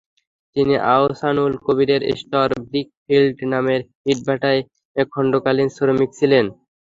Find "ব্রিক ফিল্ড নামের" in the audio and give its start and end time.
2.61-3.81